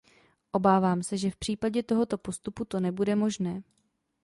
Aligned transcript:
Obávám 0.51 1.03
se, 1.03 1.17
že 1.17 1.31
v 1.31 1.35
případě 1.35 1.83
tohoto 1.83 2.17
postupu 2.17 2.65
to 2.65 2.79
nebude 2.79 3.15
možné. 3.15 3.63